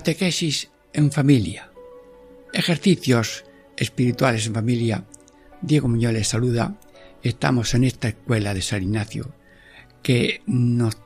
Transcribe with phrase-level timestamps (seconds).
[0.00, 1.70] Catequesis en familia.
[2.54, 3.44] Ejercicios
[3.76, 5.04] espirituales en familia.
[5.60, 6.80] Diego Muñoz les saluda.
[7.22, 9.30] Estamos en esta escuela de San Ignacio
[10.02, 10.96] que nos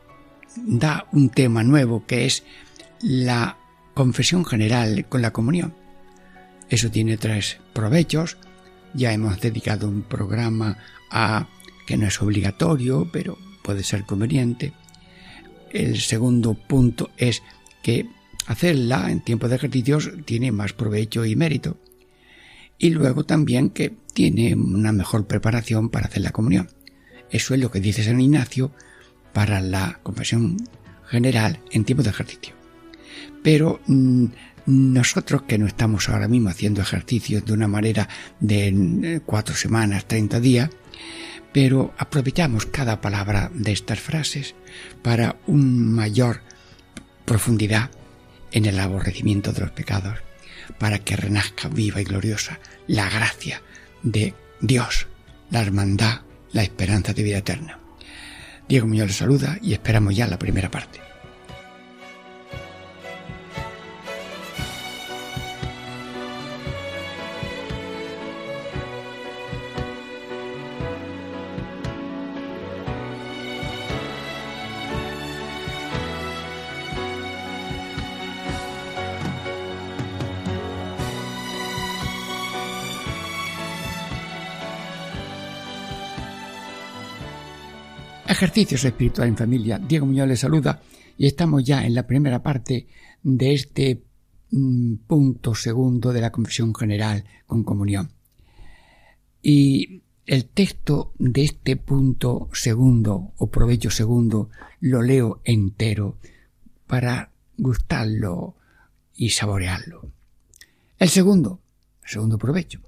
[0.54, 2.44] da un tema nuevo que es
[3.00, 3.58] la
[3.94, 5.74] confesión general con la comunión.
[6.70, 8.36] Eso tiene tres provechos.
[8.94, 10.78] Ya hemos dedicado un programa
[11.10, 11.48] a
[11.84, 14.72] que no es obligatorio, pero puede ser conveniente.
[15.72, 17.42] El segundo punto es
[17.82, 18.06] que
[18.46, 21.78] hacerla en tiempo de ejercicios tiene más provecho y mérito.
[22.78, 26.68] Y luego también que tiene una mejor preparación para hacer la comunión.
[27.30, 28.72] Eso es lo que dice San Ignacio
[29.32, 30.56] para la confesión
[31.06, 32.54] general en tiempo de ejercicio.
[33.42, 34.26] Pero mm,
[34.66, 38.08] nosotros que no estamos ahora mismo haciendo ejercicios de una manera
[38.40, 40.70] de eh, cuatro semanas, treinta días,
[41.52, 44.54] pero aprovechamos cada palabra de estas frases
[45.02, 46.40] para un mayor
[47.24, 47.90] profundidad
[48.54, 50.18] en el aborrecimiento de los pecados,
[50.78, 53.60] para que renazca viva y gloriosa la gracia
[54.02, 55.08] de Dios,
[55.50, 56.20] la hermandad,
[56.52, 57.80] la esperanza de vida eterna.
[58.68, 61.03] Diego Muñoz les saluda y esperamos ya la primera parte.
[88.44, 89.78] Ejercicios espirituales en familia.
[89.78, 90.82] Diego Muñoz les saluda
[91.16, 92.86] y estamos ya en la primera parte
[93.22, 94.02] de este
[94.50, 98.10] mm, punto segundo de la confesión general con comunión.
[99.40, 106.18] Y el texto de este punto segundo o provecho segundo lo leo entero
[106.86, 108.56] para gustarlo
[109.14, 110.10] y saborearlo.
[110.98, 111.62] El segundo,
[112.04, 112.82] segundo provecho.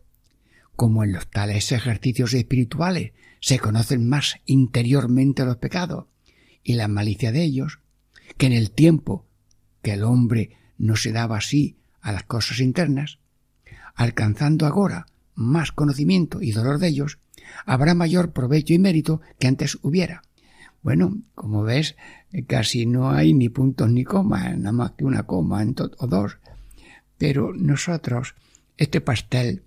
[0.76, 3.12] Como en los tales ejercicios espirituales
[3.46, 6.06] se conocen más interiormente los pecados
[6.64, 7.78] y la malicia de ellos,
[8.38, 9.24] que en el tiempo
[9.82, 13.20] que el hombre no se daba así a las cosas internas,
[13.94, 15.06] alcanzando ahora
[15.36, 17.20] más conocimiento y dolor de ellos,
[17.66, 20.22] habrá mayor provecho y mérito que antes hubiera.
[20.82, 21.94] Bueno, como ves,
[22.48, 25.64] casi no hay ni puntos ni comas, nada más que una coma
[25.98, 26.38] o dos.
[27.16, 28.34] Pero nosotros,
[28.76, 29.62] este pastel,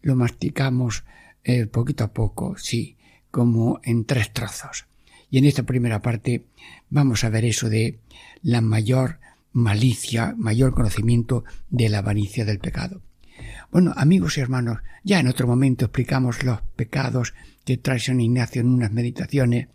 [0.00, 1.04] lo masticamos
[1.44, 2.97] eh, poquito a poco, sí,
[3.30, 4.86] como en tres trozos.
[5.30, 6.46] Y en esta primera parte
[6.90, 7.98] vamos a ver eso de
[8.42, 9.18] la mayor
[9.52, 13.02] malicia, mayor conocimiento de la avaricia del pecado.
[13.70, 17.34] Bueno, amigos y hermanos, ya en otro momento explicamos los pecados
[17.64, 19.68] que trae San Ignacio en unas meditaciones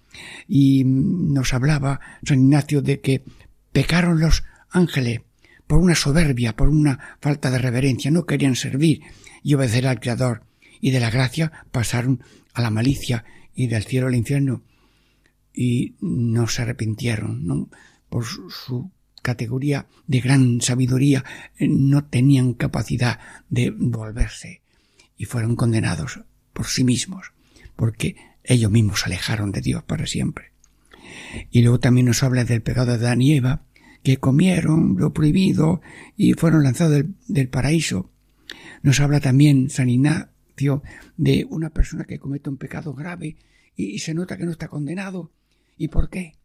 [0.48, 3.24] y nos hablaba San Ignacio de que
[3.72, 5.22] pecaron los ángeles
[5.68, 9.02] por una soberbia, por una falta de reverencia, no querían servir
[9.44, 10.44] y obedecer al Creador
[10.82, 14.64] y de la gracia pasaron a la malicia y del cielo al infierno
[15.54, 17.70] y no se arrepintieron, ¿no?
[18.10, 18.92] Por su
[19.22, 21.24] categoría de gran sabiduría
[21.58, 23.20] eh, no tenían capacidad
[23.50, 24.62] de volverse
[25.18, 26.22] y fueron condenados
[26.54, 27.32] por sí mismos,
[27.76, 30.52] porque ellos mismos se alejaron de Dios para siempre.
[31.50, 33.64] Y luego también nos habla del pecado de Adán y Eva,
[34.04, 35.82] que comieron lo prohibido
[36.18, 38.12] y fueron lanzados del, paraíso.
[38.82, 39.90] Nos habla también San
[41.18, 43.38] de una persona que comete un pecado grave
[43.76, 45.32] y, se nota que no está condenado.
[45.78, 46.38] ¿Y por qué?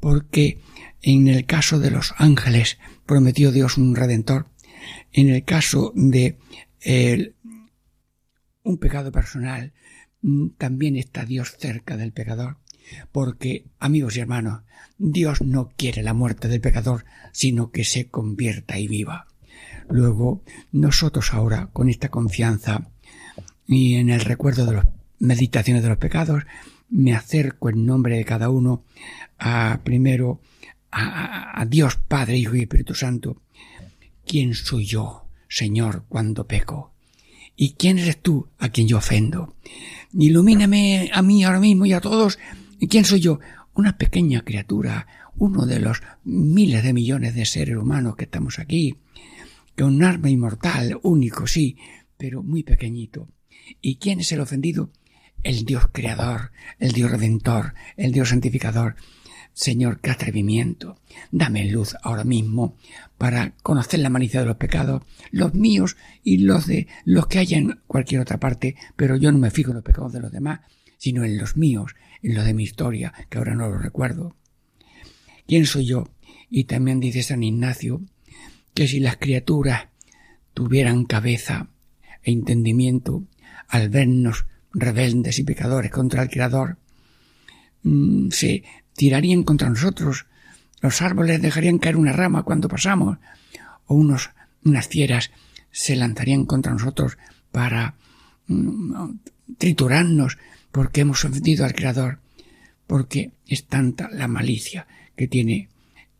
[0.00, 0.60] Porque
[1.00, 4.48] en el caso de los ángeles prometió Dios un redentor.
[5.12, 6.38] En el caso de
[8.64, 9.72] un pecado personal,
[10.22, 12.58] mm, también está Dios cerca del pecador.
[13.12, 14.62] Porque, amigos y hermanos,
[14.98, 19.28] Dios no quiere la muerte del pecador, sino que se convierta y viva.
[19.88, 22.91] Luego, nosotros ahora, con esta confianza
[23.66, 24.86] y en el recuerdo de las
[25.18, 26.44] meditaciones de los pecados,
[26.90, 28.84] me acerco en nombre de cada uno
[29.38, 30.40] a primero
[30.90, 33.42] a, Dios Padre, Hijo y Espíritu Santo.
[34.26, 36.92] ¿Quién soy yo, Señor, cuando peco?
[37.56, 39.56] ¿Y quién eres tú a quien yo ofendo?
[40.12, 42.38] Ilumíname a mí ahora mismo y a todos.
[42.78, 43.40] ¿Y quién soy yo?
[43.74, 45.06] Una pequeña criatura,
[45.36, 48.96] uno de los miles de millones de seres humanos que estamos aquí,
[49.74, 51.76] que un arma inmortal, único, sí,
[52.18, 53.28] pero muy pequeñito.
[53.80, 54.90] ¿Y quién es el ofendido?
[55.42, 58.96] El Dios creador, el Dios redentor, el Dios santificador.
[59.54, 60.96] Señor, qué atrevimiento.
[61.30, 62.76] Dame luz ahora mismo
[63.18, 67.58] para conocer la malicia de los pecados, los míos y los de los que haya
[67.58, 70.60] en cualquier otra parte, pero yo no me fijo en los pecados de los demás,
[70.96, 74.36] sino en los míos, en los de mi historia, que ahora no los recuerdo.
[75.46, 76.08] ¿Quién soy yo?
[76.48, 78.00] Y también dice San Ignacio
[78.74, 79.88] que si las criaturas
[80.54, 81.68] tuvieran cabeza
[82.22, 83.24] e entendimiento
[83.72, 86.76] al vernos rebeldes y pecadores contra el Creador,
[87.82, 88.62] mm, se
[88.94, 90.26] tirarían contra nosotros,
[90.82, 93.16] los árboles dejarían caer una rama cuando pasamos,
[93.86, 94.30] o unos,
[94.62, 95.30] unas fieras
[95.70, 97.16] se lanzarían contra nosotros
[97.50, 97.94] para
[98.46, 99.16] mm,
[99.56, 100.36] triturarnos
[100.70, 102.18] porque hemos ofendido al Creador,
[102.86, 104.86] porque es tanta la malicia
[105.16, 105.70] que tiene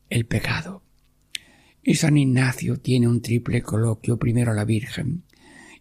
[0.08, 0.82] el pecado.
[1.82, 5.24] Y San Ignacio tiene un triple coloquio, primero a la Virgen,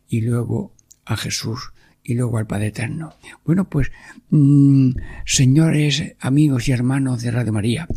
[0.10, 0.74] y luego
[1.06, 3.14] a Jesús, y luego al Padre Eterno.
[3.46, 3.92] Bueno, pues,
[4.30, 4.92] mm,
[5.26, 7.88] señores, amigos y hermanos de Radio María,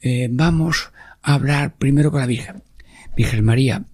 [0.00, 0.92] eh, vamos
[1.22, 2.62] a hablar primero con la Virgen.
[3.16, 3.86] Virgen María,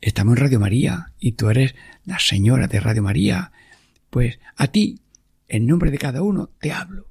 [0.00, 3.52] estamos en Radio María y tú eres la señora de Radio María.
[4.10, 5.00] Pues a ti,
[5.46, 7.08] en nombre de cada uno, te hablo.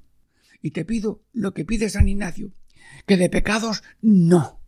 [0.61, 2.51] Y te pido lo que pide San Ignacio,
[3.05, 4.59] que de pecados no,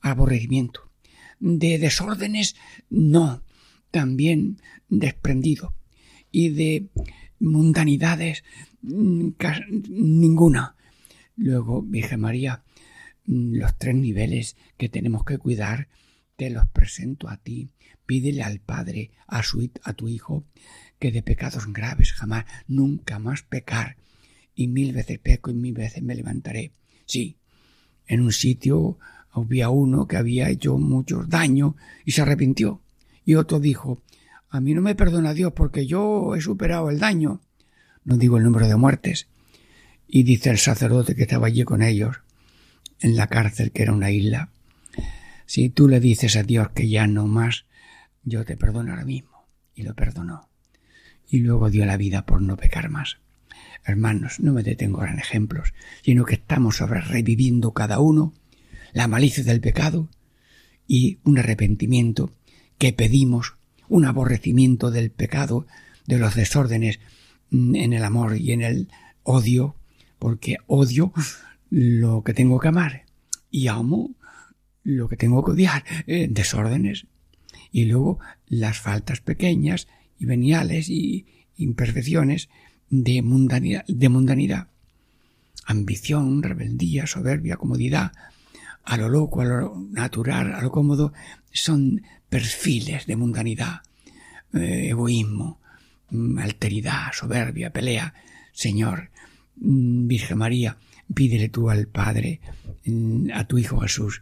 [0.00, 0.90] aborrecimiento,
[1.38, 2.56] de desórdenes
[2.88, 3.42] no,
[3.90, 5.74] también desprendido,
[6.30, 6.88] y de
[7.38, 8.44] mundanidades
[8.82, 9.30] mm,
[9.88, 10.76] ninguna.
[11.36, 12.62] Luego, Virgen María,
[13.26, 15.88] mm, los tres niveles que tenemos que cuidar,
[16.36, 17.70] te los presento a ti.
[18.04, 20.44] Pídele al Padre, a, su, a tu Hijo,
[20.98, 23.96] que de pecados graves jamás, nunca más pecar.
[24.54, 26.72] Y mil veces peco y mil veces me levantaré.
[27.04, 27.36] Sí,
[28.06, 28.98] en un sitio
[29.30, 31.74] había uno que había hecho muchos daños
[32.04, 32.80] y se arrepintió.
[33.26, 34.00] Y otro dijo,
[34.48, 37.42] a mí no me perdona Dios porque yo he superado el daño.
[38.04, 39.26] No digo el número de muertes.
[40.06, 42.20] Y dice el sacerdote que estaba allí con ellos,
[43.00, 44.50] en la cárcel, que era una isla,
[45.44, 47.66] si tú le dices a Dios que ya no más,
[48.22, 49.48] yo te perdono ahora mismo.
[49.74, 50.48] Y lo perdonó.
[51.28, 53.18] Y luego dio la vida por no pecar más.
[53.84, 58.32] Hermanos, no me detengo en ejemplos, sino que estamos sobre reviviendo cada uno
[58.92, 60.08] la malicia del pecado
[60.86, 62.30] y un arrepentimiento
[62.78, 63.54] que pedimos
[63.88, 65.66] un aborrecimiento del pecado,
[66.06, 67.00] de los desórdenes
[67.50, 68.88] mm, en el amor y en el
[69.22, 69.76] odio,
[70.18, 71.12] porque odio
[71.70, 73.04] lo que tengo que amar
[73.50, 74.14] y amo
[74.82, 77.06] lo que tengo que odiar, eh, desórdenes.
[77.72, 79.88] Y luego las faltas pequeñas
[80.18, 81.26] y veniales y
[81.56, 82.48] imperfecciones
[82.88, 84.68] de mundanidad, de mundanidad.
[85.64, 88.12] Ambición, rebeldía, soberbia, comodidad,
[88.84, 91.12] a lo loco, a lo natural, a lo cómodo,
[91.52, 92.02] son
[92.36, 93.80] perfiles de mundanidad,
[94.52, 95.58] eh, egoísmo,
[96.10, 98.12] mm, alteridad, soberbia, pelea.
[98.52, 99.08] Señor,
[99.56, 100.76] mm, Virgen María,
[101.14, 102.40] pídele tú al Padre,
[102.84, 104.20] mm, a tu Hijo Jesús,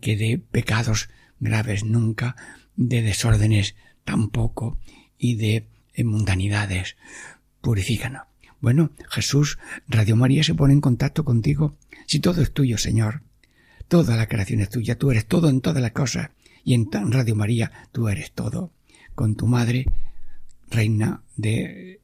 [0.00, 1.08] que de pecados
[1.40, 2.36] graves nunca,
[2.76, 3.74] de desórdenes
[4.04, 4.78] tampoco
[5.18, 5.66] y de
[6.04, 6.96] mundanidades.
[7.62, 8.24] Purifícanos.
[8.60, 11.76] Bueno, Jesús, Radio María se pone en contacto contigo.
[12.06, 13.22] Si todo es tuyo, Señor,
[13.88, 16.30] toda la creación es tuya, tú eres todo en todas las cosas
[16.64, 18.72] y en Radio María tú eres todo.
[19.14, 19.86] Con tu madre,
[20.68, 22.00] reina de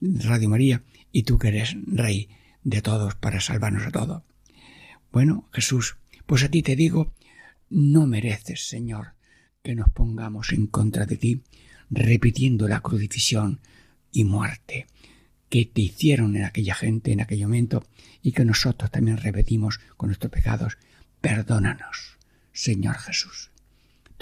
[0.00, 0.82] Radio María,
[1.12, 2.28] y tú que eres rey
[2.64, 4.22] de todos para salvarnos a todos.
[5.12, 5.96] Bueno, Jesús,
[6.26, 7.12] pues a ti te digo,
[7.70, 9.14] no mereces, Señor,
[9.62, 11.42] que nos pongamos en contra de ti,
[11.90, 13.60] repitiendo la crucifixión
[14.10, 14.86] y muerte
[15.48, 17.84] que te hicieron en aquella gente en aquel momento
[18.22, 20.78] y que nosotros también repetimos con nuestros pecados.
[21.20, 22.18] Perdónanos,
[22.52, 23.51] Señor Jesús.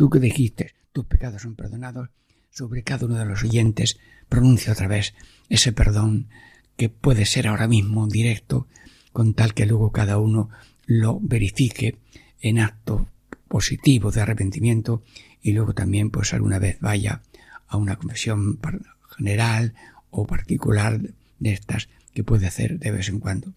[0.00, 2.09] Tú que dijiste, tus pecados son perdonados,
[2.50, 3.99] sobre cada uno de los oyentes
[4.30, 5.12] pronuncia otra vez
[5.50, 6.30] ese perdón
[6.78, 8.66] que puede ser ahora mismo directo,
[9.12, 10.49] con tal que luego cada uno
[10.87, 11.99] lo verifique
[12.40, 13.09] en acto
[13.47, 15.02] positivo de arrepentimiento
[15.42, 17.21] y luego también pues alguna vez vaya
[17.69, 18.59] a una confesión
[19.19, 19.75] general
[20.09, 20.99] o particular
[21.40, 23.52] de estas que puede hacer de vez en cuando.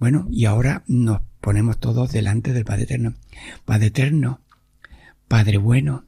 [0.00, 3.14] Bueno, y ahora nos ponemos todos delante del Padre Eterno.
[3.64, 4.40] Padre Eterno,
[5.28, 6.04] Padre bueno,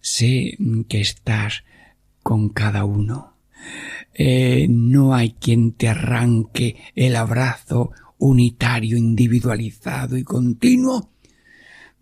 [0.00, 0.56] sé
[0.88, 1.64] que estás
[2.22, 3.36] con cada uno.
[4.14, 11.10] Eh, no hay quien te arranque el abrazo unitario, individualizado y continuo,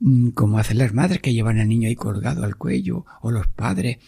[0.01, 3.47] mm, como hacen las madres que llevan al niño ahí colgado al cuello, o los
[3.47, 3.99] padres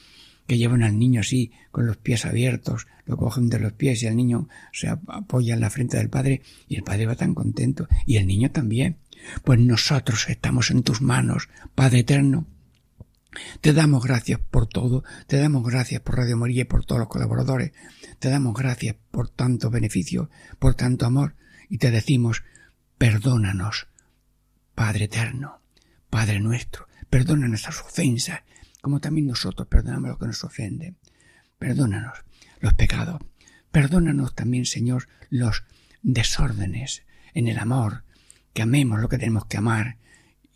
[0.46, 4.06] que llevan al niño así, con los pies abiertos, lo cogen de los pies y
[4.06, 7.88] el niño se apoya en la frente del padre y el padre va tan contento
[8.06, 8.98] y el niño también.
[9.44, 12.46] Pues nosotros estamos en tus manos, Padre eterno.
[13.60, 17.08] Te damos gracias por todo, te damos gracias por Radio María y por todos los
[17.08, 17.72] colaboradores,
[18.18, 21.34] te damos gracias por tanto beneficio, por tanto amor,
[21.70, 22.42] y te decimos,
[22.98, 23.88] perdónanos,
[24.74, 25.62] Padre eterno,
[26.10, 28.42] Padre nuestro, perdona nuestras ofensas,
[28.82, 30.96] como también nosotros perdonamos a los que nos ofenden.
[31.58, 32.24] Perdónanos
[32.60, 33.20] los pecados.
[33.70, 35.64] Perdónanos también, Señor, los
[36.02, 38.04] desórdenes en el amor,
[38.52, 39.98] que amemos lo que tenemos que amar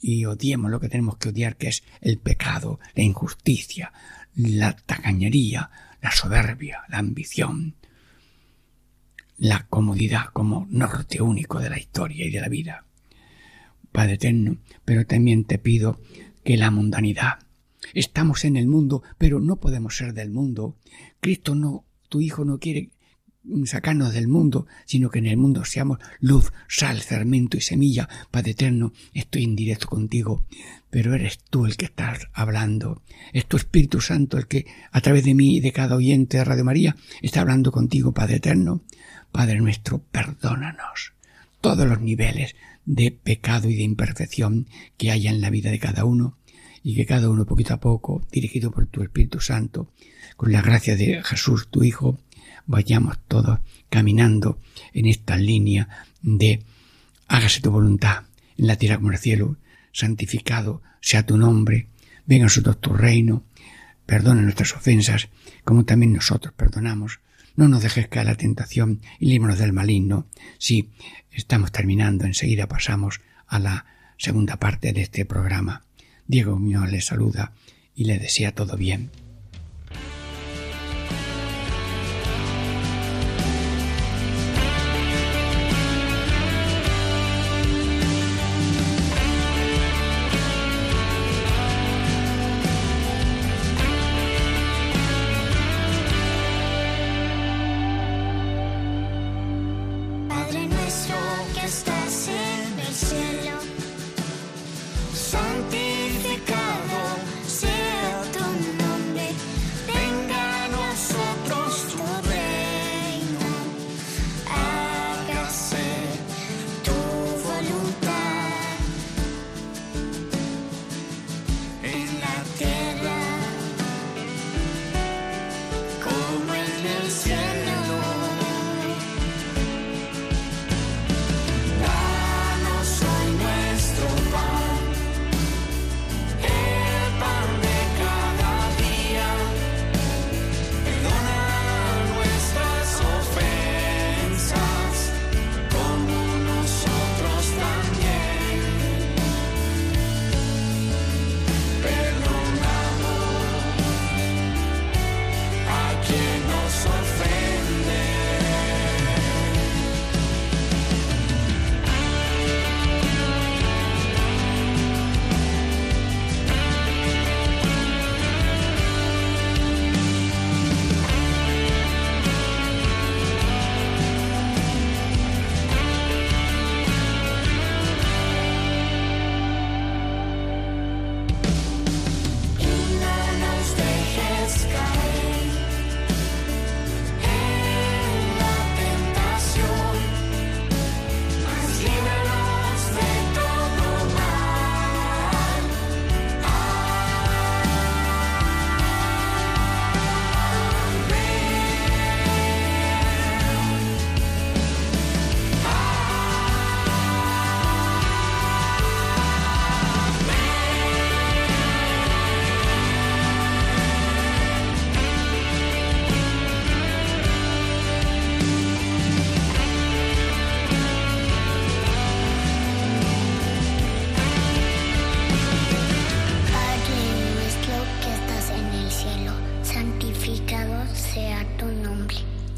[0.00, 3.93] y odiemos lo que tenemos que odiar, que es el pecado, la injusticia,
[4.35, 5.71] la tacañería,
[6.03, 7.75] la soberbia, la ambición,
[9.38, 12.85] la comodidad como norte único de la historia y de la vida.
[13.93, 15.99] Padre eterno, pero también te pido
[16.45, 17.38] que la mundanidad,
[17.95, 20.76] Estamos en el mundo, pero no podemos ser del mundo.
[21.21, 22.91] Cristo no, tu Hijo no quiere
[23.65, 28.09] sacarnos del mundo, sino que en el mundo seamos luz, sal, fermento y semilla.
[28.31, 30.45] Padre eterno, estoy en directo contigo,
[30.91, 33.03] pero eres tú el que estás hablando.
[33.33, 36.45] Es tu Espíritu Santo el que, a través de mí y de cada oyente de
[36.45, 38.83] Radio María, está hablando contigo, Padre eterno.
[39.33, 41.12] Padre nuestro, perdónanos
[41.61, 46.05] todos los niveles de pecado y de imperfección que haya en la vida de cada
[46.05, 46.38] uno
[46.83, 49.91] y que cada uno poquito a poco, dirigido por tu Espíritu Santo,
[50.37, 52.21] con la gracia de Jesús, tu Hijo,
[52.67, 54.61] vayamos todos caminando
[54.93, 55.89] en esta línea
[56.23, 56.63] de
[57.29, 58.25] hágase tu voluntad
[58.57, 59.57] en la tierra como en el cielo,
[59.93, 61.89] santificado sea tu nombre,
[62.27, 63.45] venga a nosotros tu reino,
[64.07, 65.29] perdona nuestras ofensas,
[65.65, 67.21] como también nosotros perdonamos.
[67.55, 70.27] No nos dejes caer la tentación y líbranos del maligno.
[70.59, 70.91] Sí,
[71.31, 73.87] estamos terminando, enseguida pasamos a la
[74.19, 75.85] segunda parte de este programa.
[76.27, 77.53] Diego Muñoz le saluda
[77.95, 79.11] y le desea todo bien.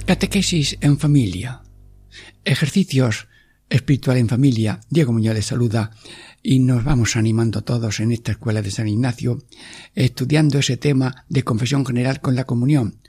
[0.08, 1.60] Catequesis en familia.
[2.42, 3.28] Ejercicios
[3.68, 4.80] espiritual en familia.
[4.88, 5.90] Diego Muñoz les saluda
[6.42, 9.44] y nos vamos animando todos en esta escuela de San Ignacio
[9.94, 13.02] estudiando ese tema de confesión general con la comunión.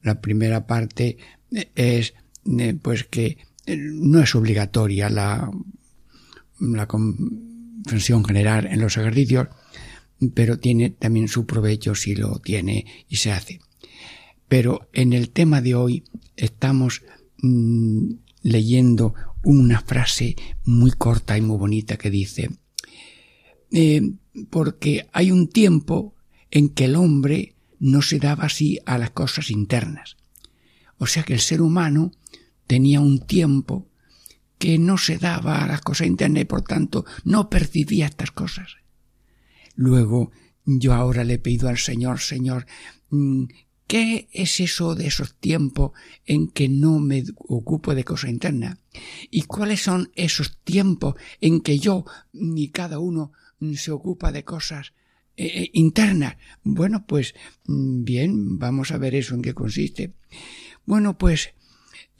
[0.00, 1.18] La primera parte
[1.74, 2.14] es
[2.46, 5.50] eh, pues que eh, no es obligatoria la,
[6.60, 9.48] la confesión general en los ejercicios,
[10.34, 13.58] pero tiene también su provecho si lo tiene y se hace.
[14.48, 16.04] Pero en el tema de hoy
[16.36, 17.02] estamos
[17.42, 18.12] mm,
[18.42, 22.50] leyendo una frase muy corta y muy bonita que dice,
[23.70, 24.02] eh,
[24.50, 26.14] porque hay un tiempo
[26.50, 30.16] en que el hombre no se daba así a las cosas internas.
[30.96, 32.12] O sea que el ser humano
[32.66, 33.88] tenía un tiempo
[34.58, 38.76] que no se daba a las cosas internas y por tanto no percibía estas cosas.
[39.76, 40.32] Luego
[40.64, 42.66] yo ahora le pido al Señor, Señor,
[43.10, 43.44] mm,
[43.88, 45.92] ¿qué es eso de esos tiempos
[46.26, 48.78] en que no me ocupo de cosa interna?
[49.30, 53.32] ¿Y cuáles son esos tiempos en que yo ni cada uno
[53.74, 54.92] se ocupa de cosas
[55.36, 56.36] eh, eh, internas?
[56.62, 57.34] Bueno, pues
[57.66, 60.12] mm, bien, vamos a ver eso en qué consiste.
[60.84, 61.54] Bueno, pues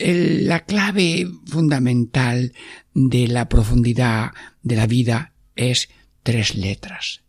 [0.00, 2.54] la clave fundamental
[2.94, 4.30] de la profundidad
[4.62, 5.88] de la vida es
[6.22, 7.22] tres letras,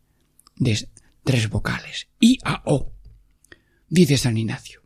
[1.24, 2.99] tres vocales, I, A, O.
[3.90, 4.82] Dice San Ignacio,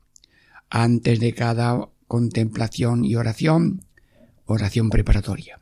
[0.69, 3.85] antes de cada contemplación y oración,
[4.45, 5.59] oración preparatoria,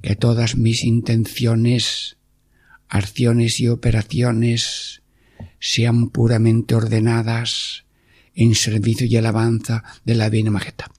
[0.00, 2.16] que todas mis intenciones,
[2.88, 5.02] acciones y operaciones
[5.60, 7.84] sean puramente ordenadas
[8.34, 10.92] en servicio y alabanza de la Divina Majestad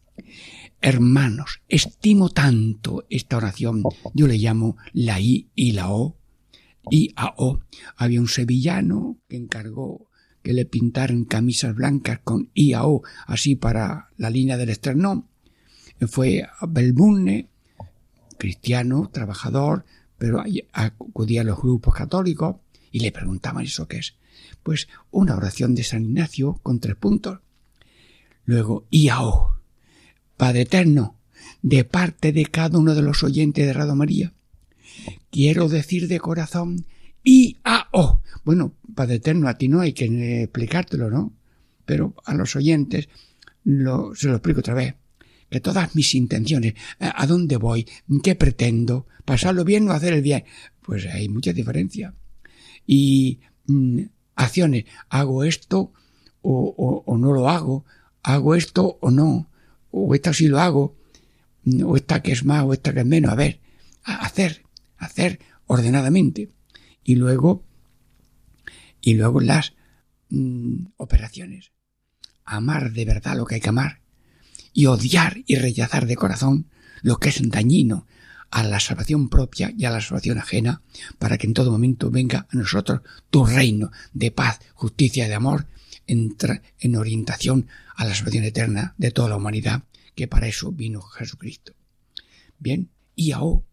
[0.85, 6.17] Hermanos, estimo tanto esta oración, yo le llamo la I y la O,
[6.91, 7.61] I a O.
[7.95, 10.09] Había un sevillano que encargó
[10.43, 15.27] que le pintaran camisas blancas con I a O, así para la línea del esternón.
[16.07, 17.47] Fue a Belbunne,
[18.37, 19.85] cristiano, trabajador,
[20.17, 22.57] pero acudía a los grupos católicos
[22.91, 24.15] y le preguntaban eso qué es.
[24.61, 27.39] Pues una oración de San Ignacio con tres puntos.
[28.45, 29.55] Luego I a O
[30.35, 31.15] Padre Eterno,
[31.61, 34.33] de parte de cada uno de los oyentes de Radio María,
[35.31, 36.85] quiero decir de corazón
[37.23, 38.21] I A O.
[38.43, 41.33] Bueno, Padre Eterno, a ti no hay que explicártelo, ¿no?
[41.85, 43.09] Pero a los oyentes
[43.63, 44.95] lo, se lo explico otra vez.
[45.49, 47.87] Que todas mis intenciones, a dónde voy,
[48.23, 50.45] qué pretendo, pasarlo bien o hacer el bien,
[50.81, 52.15] pues hay mucha diferencia.
[52.87, 54.01] Y mm,
[54.35, 55.91] acciones, hago esto
[56.41, 57.85] o, o no lo hago,
[58.23, 59.49] hago esto o no,
[59.91, 60.95] o esta sí lo hago,
[61.85, 63.31] o esta que es más, o esta que es menos.
[63.31, 63.59] A ver,
[64.03, 64.63] hacer,
[64.97, 66.49] hacer ordenadamente.
[67.03, 67.63] Y luego,
[69.01, 69.73] y luego las
[70.29, 71.71] mm, operaciones.
[72.45, 74.01] Amar de verdad lo que hay que amar.
[74.73, 76.67] Y odiar y rechazar de corazón
[77.01, 78.07] lo que es dañino
[78.49, 80.81] a la salvación propia y a la salvación ajena,
[81.17, 85.33] para que en todo momento venga a nosotros tu reino de paz, justicia y de
[85.33, 85.67] amor,
[86.05, 89.83] en orientación a la salvación eterna de toda la humanidad,
[90.15, 91.73] que para eso vino Jesucristo.
[92.59, 93.72] Bien, y ahora.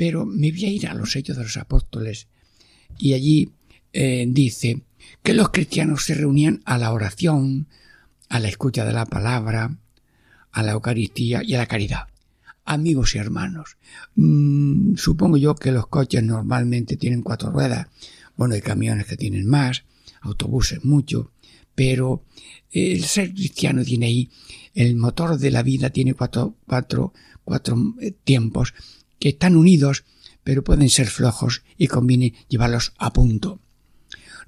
[0.00, 2.26] Pero me voy a ir a los hechos de los apóstoles.
[2.96, 3.52] Y allí
[3.92, 4.80] eh, dice
[5.22, 7.68] que los cristianos se reunían a la oración,
[8.30, 9.76] a la escucha de la palabra,
[10.52, 12.06] a la Eucaristía y a la caridad.
[12.64, 13.76] Amigos y hermanos,
[14.14, 17.88] mm, supongo yo que los coches normalmente tienen cuatro ruedas,
[18.38, 19.84] bueno, hay camiones que tienen más,
[20.22, 21.30] autobuses mucho,
[21.74, 22.24] pero
[22.70, 24.30] el ser cristiano tiene ahí,
[24.72, 27.12] el motor de la vida tiene cuatro, cuatro,
[27.44, 28.72] cuatro eh, tiempos
[29.20, 30.04] que están unidos,
[30.42, 33.60] pero pueden ser flojos y conviene llevarlos a punto.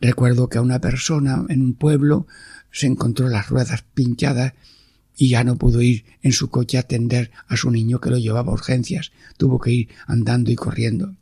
[0.01, 2.27] Recuerdo que a una persona en un pueblo
[2.73, 4.55] se encontró las ruedas pinchadas
[5.17, 8.19] y ya no pudo ir en su coche a atender a su niño que lo
[8.19, 11.15] llevaba a urgencias, tuvo que ir andando y corriendo.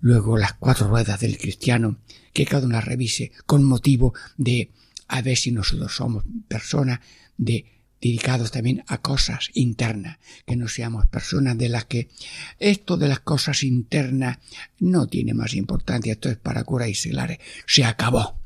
[0.00, 1.96] Luego las cuatro ruedas del cristiano,
[2.34, 4.70] que cada una revise con motivo de
[5.08, 7.00] a ver si nosotros somos personas
[7.38, 7.64] de
[8.08, 12.10] dedicados también a cosas internas, que no seamos personas de las que
[12.58, 14.38] esto de las cosas internas
[14.78, 18.38] no tiene más importancia, esto es para curar y seglares, se acabó.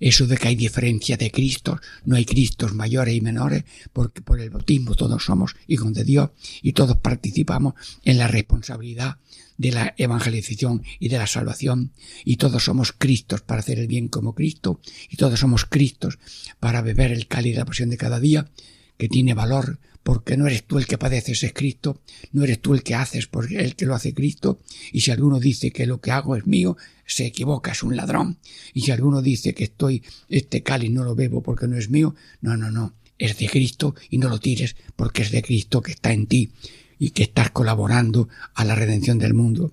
[0.00, 4.40] Eso de que hay diferencia de Cristos, no hay Cristos mayores y menores, porque por
[4.40, 6.30] el bautismo todos somos hijos de Dios
[6.62, 9.18] y todos participamos en la responsabilidad
[9.56, 11.92] de la evangelización y de la salvación,
[12.24, 14.80] y todos somos Cristos para hacer el bien como Cristo,
[15.10, 16.18] y todos somos Cristos
[16.58, 18.50] para beber el cáliz de la pasión de cada día,
[18.96, 22.00] que tiene valor, porque no eres tú el que padeces, es Cristo,
[22.32, 24.60] no eres tú el que haces, porque el que lo hace Cristo,
[24.92, 26.76] y si alguno dice que lo que hago es mío,
[27.06, 28.38] se equivoca, es un ladrón,
[28.74, 32.14] y si alguno dice que estoy, este cáliz no lo bebo porque no es mío,
[32.42, 35.92] no, no, no, es de Cristo y no lo tires porque es de Cristo que
[35.92, 36.50] está en ti
[36.98, 39.72] y que estás colaborando a la redención del mundo.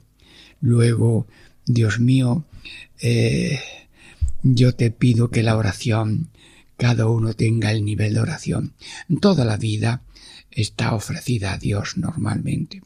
[0.59, 1.27] Luego,
[1.65, 2.45] Dios mío,
[3.01, 3.59] eh,
[4.43, 6.29] yo te pido que la oración,
[6.81, 8.73] cada uno tenga el nivel de oración.
[9.19, 10.01] Toda la vida
[10.49, 12.81] está ofrecida a Dios normalmente.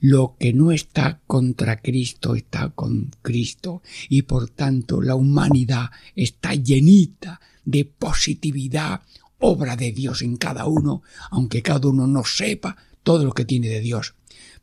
[0.00, 6.54] Lo que no está contra Cristo está con Cristo y por tanto la humanidad está
[6.54, 9.02] llenita de positividad,
[9.38, 13.68] obra de Dios en cada uno, aunque cada uno no sepa todo lo que tiene
[13.68, 14.14] de Dios,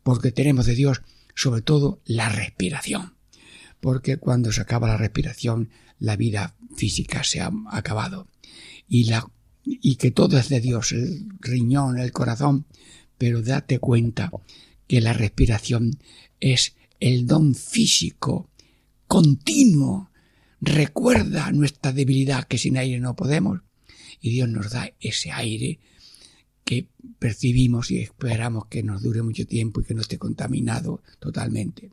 [0.01, 1.03] porque tenemos de Dios
[1.35, 3.13] sobre todo la respiración,
[3.79, 8.27] porque cuando se acaba la respiración la vida física se ha acabado
[8.87, 9.29] y la
[9.65, 12.65] y que todo es de Dios, el riñón, el corazón,
[13.17, 14.31] pero date cuenta
[14.87, 15.97] que la respiración
[16.39, 18.49] es el don físico
[19.07, 20.11] continuo.
[20.61, 23.61] Recuerda nuestra debilidad que sin aire no podemos
[24.21, 25.79] y Dios nos da ese aire
[26.63, 31.91] que percibimos y esperamos que nos dure mucho tiempo y que no esté contaminado totalmente.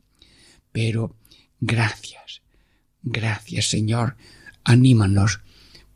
[0.71, 1.15] Pero
[1.59, 2.41] gracias,
[3.03, 4.15] gracias Señor,
[4.63, 5.41] anímanos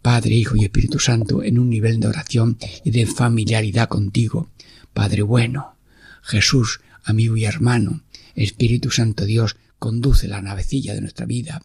[0.01, 4.49] Padre, Hijo y Espíritu Santo, en un nivel de oración y de familiaridad contigo.
[4.93, 5.75] Padre bueno,
[6.21, 8.03] Jesús, amigo y hermano,
[8.36, 11.62] Espíritu Santo Dios, conduce la navecilla de nuestra vida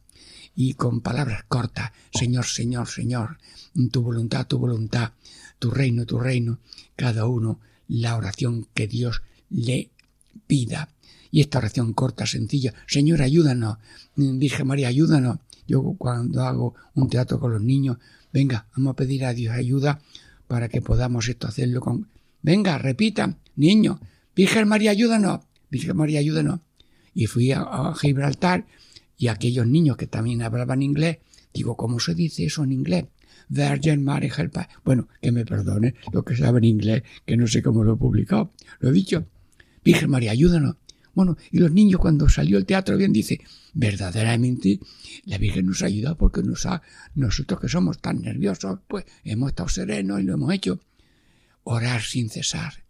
[0.55, 3.39] y con palabras cortas, Señor, Señor, Señor,
[3.91, 5.13] tu voluntad, tu voluntad,
[5.59, 6.59] tu reino, tu reino,
[6.97, 9.91] cada uno la oración que Dios le
[10.47, 10.89] pida.
[11.31, 13.79] Y esta oración corta, sencilla, Señor, ayúdanos,
[14.17, 15.39] Virgen María, ayúdanos.
[15.67, 17.99] Yo cuando hago un teatro con los niños,
[18.33, 20.01] Venga, vamos a pedir a Dios ayuda
[20.47, 22.09] para que podamos esto hacerlo con...
[22.43, 24.01] Venga, repita, niño,
[24.35, 25.41] Virgen María, ayúdanos,
[25.71, 26.61] Virgen María, ayúdanos.
[27.15, 28.67] Y fui a, Gibraltar
[29.19, 31.19] y aquellos niños que también hablaban inglés,
[31.53, 33.05] digo, ¿cómo se dice eso en inglés?
[33.49, 34.57] Virgin Mary Help.
[34.85, 37.97] Bueno, que me perdone lo que sabe en inglés, que no sé cómo lo he
[37.97, 38.53] publicado.
[38.81, 39.27] Lo he dicho.
[39.85, 40.77] Virgen María, ayúdanos.
[41.15, 43.41] Bueno, y los niños cuando salió el teatro bien dice,
[43.73, 44.81] verdaderamente
[45.25, 46.83] la Virgen nos ha ayudado porque nos ha,
[47.15, 50.81] nosotros que somos tan nerviosos, pues hemos estado serenos y lo hemos hecho.
[51.65, 52.85] Orar sin cesar.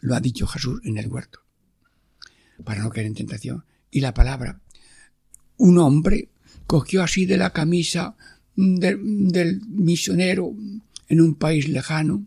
[0.00, 1.40] Lo ha dicho Jesús en el huerto.
[2.64, 3.64] Para no caer en tentación.
[3.90, 4.60] Y la palabra.
[5.56, 6.28] Un hombre
[6.66, 8.16] cogió así de la camisa
[8.54, 10.54] del misionero
[11.08, 12.26] en un país lejano.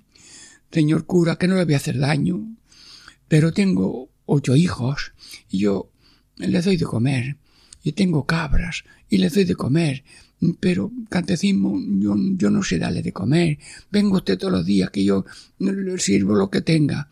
[0.72, 2.56] Señor cura, que no le voy a hacer daño,
[3.28, 5.14] pero tengo ocho hijos
[5.50, 5.92] y yo
[6.38, 7.38] les doy de comer
[7.84, 10.04] y tengo cabras y les doy de comer
[10.60, 13.60] pero catecismo yo, yo no sé darle de comer.
[13.92, 15.26] Vengo usted todos los días que yo
[15.60, 17.12] le sirvo lo que tenga.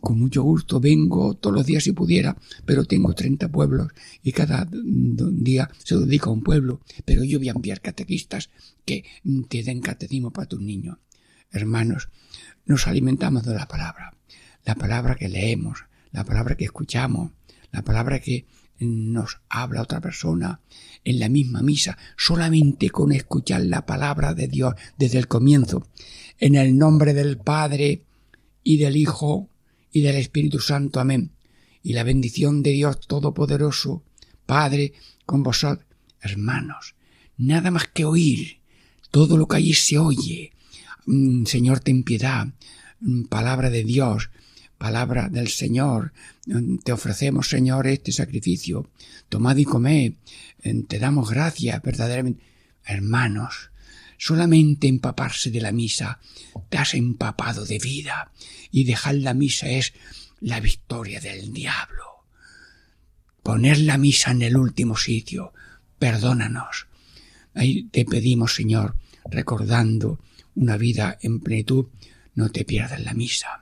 [0.00, 3.88] Con mucho gusto vengo todos los días si pudiera, pero tengo 30 pueblos
[4.22, 8.50] y cada día se dedica a un pueblo, pero yo voy a enviar catequistas
[8.84, 9.04] que
[9.48, 10.98] te den catecismo para tus niños.
[11.52, 12.08] Hermanos,
[12.66, 14.16] nos alimentamos de la palabra,
[14.64, 17.30] la palabra que leemos, la palabra que escuchamos,
[17.70, 18.46] la palabra que
[18.78, 20.60] nos habla otra persona
[21.04, 25.86] en la misma misa, solamente con escuchar la palabra de Dios desde el comienzo,
[26.38, 28.02] en el nombre del Padre
[28.62, 29.48] y del Hijo
[29.92, 31.00] y del Espíritu Santo.
[31.00, 31.30] Amén.
[31.82, 34.02] Y la bendición de Dios Todopoderoso,
[34.46, 34.94] Padre,
[35.26, 35.86] con vosotros,
[36.20, 36.94] hermanos,
[37.36, 38.60] nada más que oír,
[39.10, 40.52] todo lo que allí se oye.
[41.06, 42.48] Mm, Señor, ten piedad,
[43.00, 44.30] mm, palabra de Dios,
[44.82, 46.12] palabra del Señor.
[46.82, 48.90] Te ofrecemos, Señor, este sacrificio.
[49.28, 50.14] Tomad y comed.
[50.88, 52.42] Te damos gracias, verdaderamente.
[52.84, 53.70] Hermanos,
[54.18, 56.18] solamente empaparse de la misa
[56.68, 58.32] te has empapado de vida
[58.72, 59.92] y dejar la misa es
[60.40, 62.26] la victoria del diablo.
[63.44, 65.52] Poner la misa en el último sitio,
[66.00, 66.88] perdónanos.
[67.54, 68.96] Ahí te pedimos, Señor,
[69.30, 70.18] recordando
[70.56, 71.86] una vida en plenitud,
[72.34, 73.61] no te pierdas la misa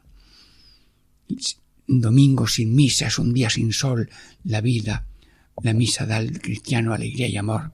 [1.87, 4.09] domingo sin misa es un día sin sol,
[4.45, 5.07] la vida,
[5.63, 7.73] la misa da al cristiano alegría y amor.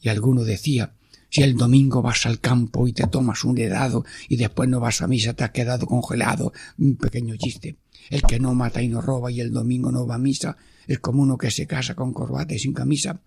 [0.00, 0.94] Y alguno decía,
[1.28, 5.00] si el domingo vas al campo y te tomas un helado y después no vas
[5.00, 6.52] a misa, te has quedado congelado.
[6.78, 7.76] Un pequeño chiste.
[8.08, 10.56] El que no mata y no roba y el domingo no va a misa
[10.88, 13.20] es como uno que se casa con corbata y sin camisa.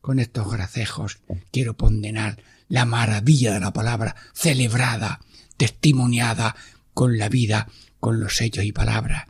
[0.00, 1.18] Con estos gracejos
[1.52, 5.20] quiero condenar la maravilla de la palabra celebrada,
[5.56, 6.56] testimoniada
[6.92, 7.68] con la vida
[8.04, 9.24] con los sellos y palabras.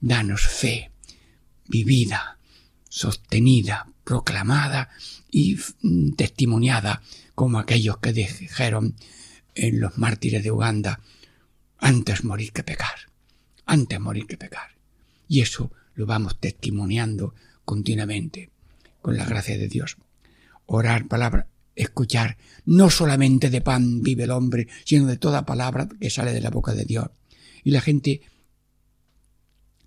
[0.00, 0.90] Danos fe,
[1.68, 2.36] vivida,
[2.88, 4.88] sostenida, proclamada
[5.30, 7.00] y mm, testimoniada
[7.36, 8.96] como aquellos que dijeron
[9.54, 10.98] en los mártires de Uganda,
[11.78, 12.96] antes morir que pecar,
[13.66, 14.74] antes morir que pecar.
[15.28, 18.50] Y eso lo vamos testimoniando continuamente,
[19.00, 19.96] con la gracia de Dios.
[20.66, 21.46] Orar palabra,
[21.76, 26.40] escuchar, no solamente de pan vive el hombre, sino de toda palabra que sale de
[26.40, 27.10] la boca de Dios
[27.66, 28.22] y la gente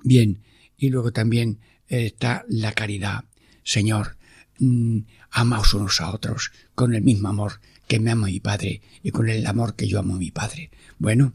[0.03, 0.43] bien.
[0.77, 3.25] Y luego también está la caridad.
[3.63, 4.17] Señor,
[4.59, 4.99] mmm,
[5.31, 9.29] amaos unos a otros con el mismo amor que me ama mi Padre y con
[9.29, 10.69] el amor que yo amo a mi Padre.
[10.99, 11.33] Bueno,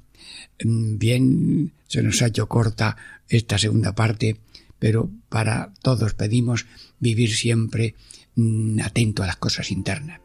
[0.62, 2.96] Mm, bien, se nos ha hecho corta
[3.28, 4.40] esta segunda parte,
[4.78, 6.66] pero para todos pedimos
[6.98, 7.94] vivir siempre
[8.36, 10.20] mm, atento a las cosas internas.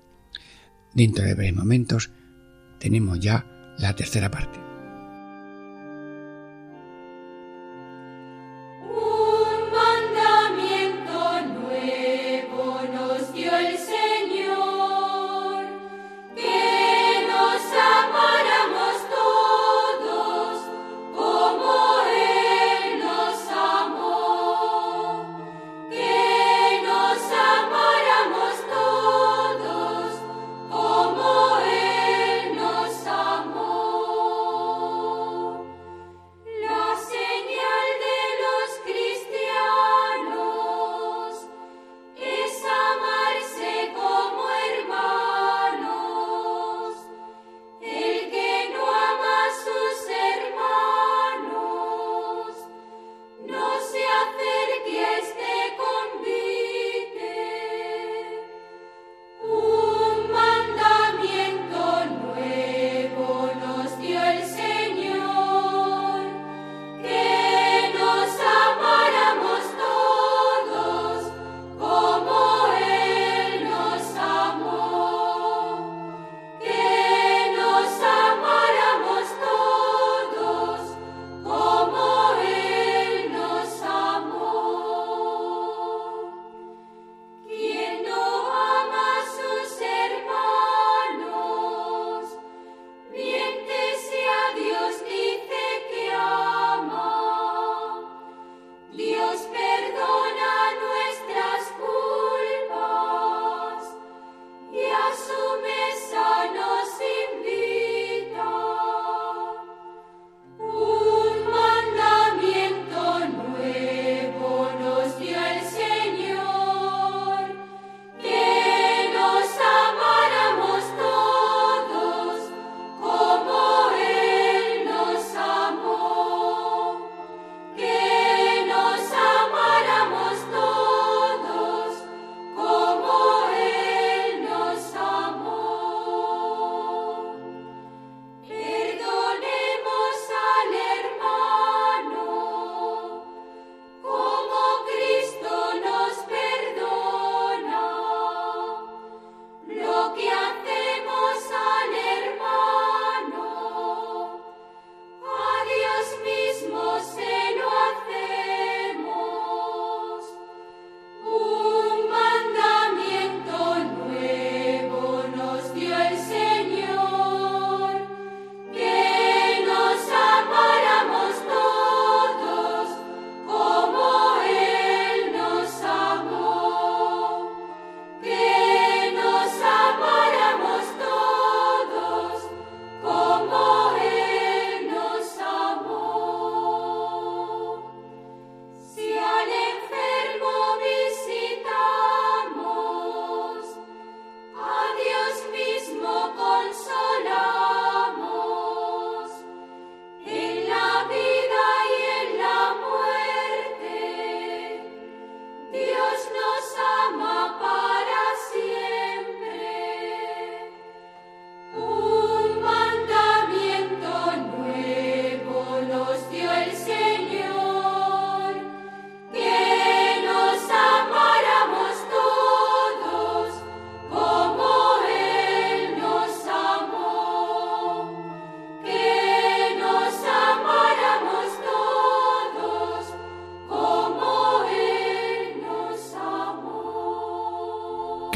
[0.94, 2.10] Dentro de breves momentos
[2.80, 3.46] tenemos ya
[3.78, 4.69] la tercera parte.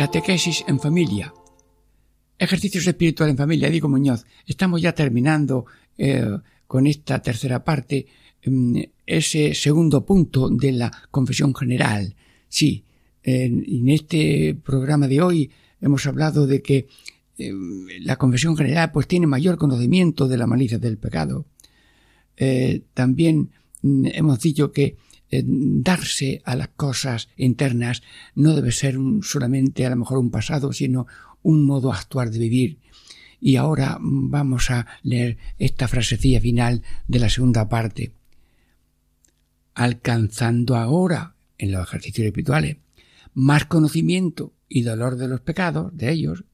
[0.03, 1.33] Catequesis en familia.
[2.37, 3.69] Ejercicios espirituales en familia.
[3.69, 5.65] Digo Muñoz, estamos ya terminando
[5.97, 8.07] eh, con esta tercera parte,
[8.45, 12.17] mm, ese segundo punto de la confesión general.
[12.49, 12.83] Sí,
[13.23, 16.87] en, este programa de hoy hemos hablado de que
[17.37, 17.53] eh,
[18.01, 21.45] la confesión general pues tiene mayor conocimiento de la malicia del pecado.
[22.35, 23.51] Eh, también
[23.83, 24.97] mm, hemos dicho que
[25.45, 28.03] darse a las cosas internas
[28.35, 31.07] no debe ser solamente a lo mejor un pasado, sino
[31.41, 32.79] un modo actuar de vivir.
[33.39, 38.13] Y ahora vamos a leer esta frasecilla final de la segunda parte.
[39.73, 42.77] Alcanzando ahora, en los ejercicios espirituales,
[43.33, 46.45] más conocimiento y dolor de los pecados, de ellos,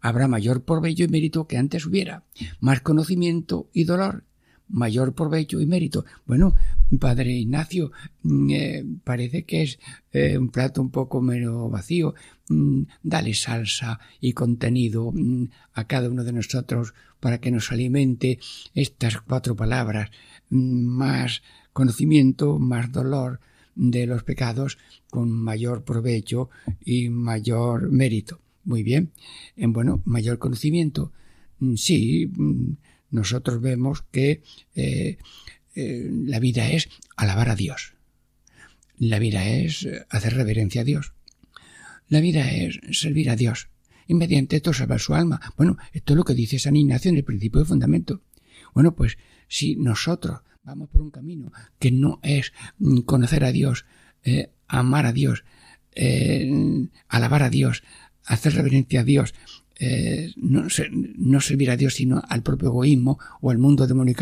[0.00, 2.24] habrá mayor provecho y mérito que antes hubiera,
[2.60, 4.24] más conocimiento y dolor,
[4.68, 6.04] mayor provecho y mérito.
[6.26, 6.54] Bueno,
[6.98, 9.78] Padre Ignacio, mm, eh, parece que es
[10.12, 12.14] eh, un plato un poco menos vacío.
[12.48, 18.38] Mm, dale salsa y contenido mm, a cada uno de nosotros para que nos alimente
[18.74, 20.10] estas cuatro palabras.
[20.50, 23.40] Más conocimiento, más dolor
[23.74, 24.78] de los pecados,
[25.10, 26.50] con mayor provecho
[26.84, 28.40] y mayor mérito.
[28.64, 29.12] Muy bien.
[29.56, 31.12] En bueno, mayor conocimiento.
[31.76, 32.30] Sí,
[33.10, 34.42] nosotros vemos que
[34.74, 35.18] eh,
[35.74, 37.94] eh, la vida es alabar a Dios.
[38.98, 41.12] La vida es eh, hacer reverencia a Dios.
[42.08, 43.68] La vida es servir a Dios.
[44.06, 45.40] Y mediante esto salvar su alma.
[45.56, 48.22] Bueno, esto es lo que dice San Ignacio en el principio de fundamento.
[48.74, 53.86] Bueno, pues si nosotros vamos por un camino que no es mm, conocer a Dios,
[54.66, 55.44] amar a Dios,
[57.08, 57.84] alabar a Dios,
[58.24, 59.34] hacer reverencia a Dios,
[59.78, 60.68] eh, no,
[61.40, 64.14] servir a Dios sino al propio egoísmo o al mundo demonio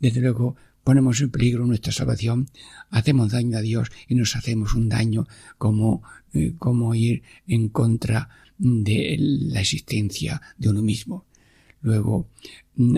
[0.00, 2.48] desde luego ponemos en peligro nuestra salvación,
[2.90, 5.26] hacemos daño a Dios y nos hacemos un daño
[5.58, 6.02] como,
[6.32, 11.24] eh, como ir en contra de la existencia de uno mismo.
[11.82, 12.28] Luego,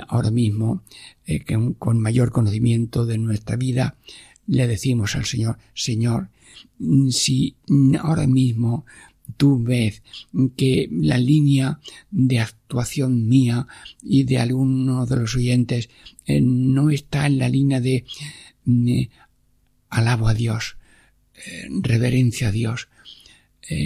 [0.06, 0.82] ahora mismo,
[1.26, 1.44] eh,
[1.78, 3.96] con mayor conocimiento de nuestra vida,
[4.46, 6.28] le decimos al Señor, Señor,
[7.10, 7.56] si
[8.00, 8.84] ahora mismo
[9.36, 10.02] tú ves
[10.56, 13.66] que la línea de actuación mía
[14.02, 15.90] y de alguno de los oyentes
[16.26, 18.04] eh, no está en la línea de
[18.66, 19.08] eh,
[19.90, 20.76] alabo a Dios,
[21.34, 22.88] eh, reverencia a Dios,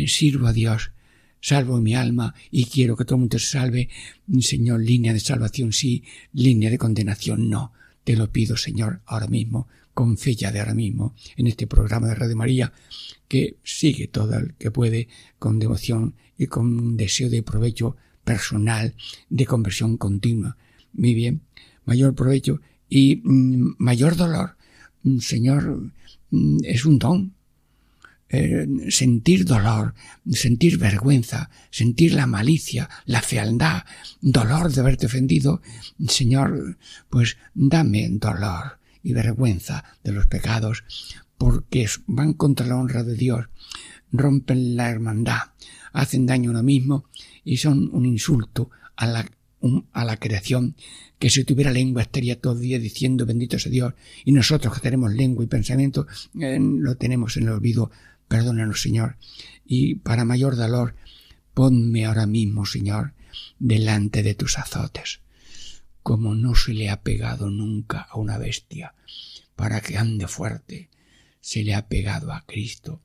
[0.06, 0.92] sirvo a Dios,
[1.40, 3.88] salvo mi alma y quiero que todo el mundo se salve,
[4.40, 7.72] Señor, línea de salvación sí, línea de condenación no.
[8.04, 12.14] Te lo pido, Señor, ahora mismo, con fe de ahora mismo, en este programa de
[12.14, 12.72] Radio María,
[13.32, 18.94] que sigue todo el que puede con devoción y con deseo de provecho personal,
[19.30, 20.58] de conversión continua.
[20.92, 21.40] Muy bien,
[21.86, 24.58] mayor provecho y mm, mayor dolor.
[25.02, 25.92] Mm, Señor,
[26.28, 27.32] mm, es un don.
[28.28, 29.94] Eh, sentir dolor,
[30.30, 33.84] sentir vergüenza, sentir la malicia, la fealdad,
[34.20, 35.62] dolor de haberte ofendido,
[36.06, 36.76] Señor,
[37.08, 40.84] pues dame dolor y vergüenza de los pecados,
[41.42, 43.46] porque van contra la honra de Dios,
[44.12, 45.50] rompen la hermandad,
[45.92, 47.06] hacen daño a uno mismo
[47.42, 49.28] y son un insulto a la,
[49.92, 50.76] a la creación
[51.18, 54.82] que si tuviera lengua estaría todo el día diciendo bendito sea Dios y nosotros que
[54.82, 56.06] tenemos lengua y pensamiento
[56.40, 57.90] eh, lo tenemos en el olvido.
[58.28, 59.16] Perdónanos Señor.
[59.66, 60.94] Y para mayor dolor
[61.54, 63.14] ponme ahora mismo Señor
[63.58, 65.22] delante de tus azotes
[66.04, 68.94] como no se le ha pegado nunca a una bestia
[69.56, 70.88] para que ande fuerte
[71.42, 73.02] se le ha pegado a Cristo.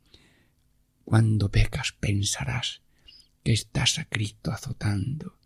[1.03, 2.81] Cuando pecas pensarás
[3.43, 5.37] que estás a Cristo azotando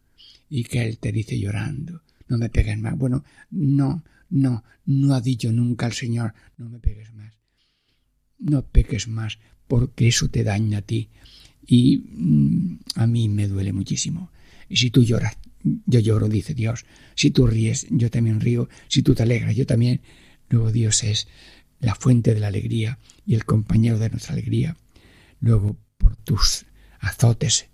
[0.49, 2.97] y que Él te dice llorando, no me pegues más.
[2.97, 7.33] Bueno, no, no, no ha dicho nunca el Señor, no me pegues más.
[8.37, 11.09] No peques más, porque eso te daña a ti.
[11.65, 14.31] Y mm, a mí me duele muchísimo.
[14.67, 16.85] Y si tú lloras, yo lloro, dice Dios.
[17.15, 18.67] Si tú ríes, yo también río.
[18.87, 20.01] Si tú te alegras, yo también.
[20.49, 21.27] Luego Dios es
[21.81, 24.77] la fuente de la alegría y el compañero de nuestra alegría.
[25.39, 26.65] Luego, por tus
[26.99, 27.67] azotes,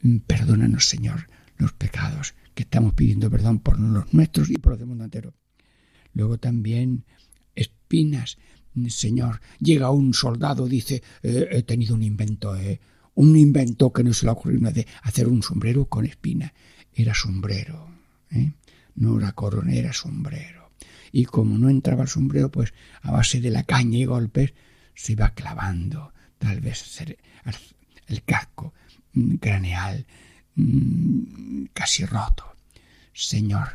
[0.00, 4.78] mm, perdónanos, Señor, los pecados que estamos pidiendo perdón por los nuestros y por los
[4.78, 5.34] del mundo entero.
[6.14, 7.04] Luego también
[7.54, 8.38] espinas,
[8.74, 9.40] mm, Señor.
[9.60, 12.80] Llega un soldado, dice, eh, he tenido un invento, eh,
[13.14, 16.52] un invento que no se le ha ocurrido de hacer un sombrero con espinas.
[16.94, 17.88] Era sombrero,
[18.30, 18.52] ¿eh?
[18.94, 20.61] no era corona, era sombrero
[21.12, 22.72] y como no entraba el sombrero, pues
[23.02, 24.54] a base de la caña y golpes
[24.94, 27.00] se iba clavando tal vez
[28.08, 28.72] el casco
[29.12, 30.06] mm, craneal
[30.54, 32.56] mm, casi roto.
[33.12, 33.68] Señor,